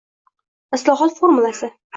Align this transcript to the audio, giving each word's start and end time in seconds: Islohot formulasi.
Islohot 0.79 1.15
formulasi. 1.21 1.73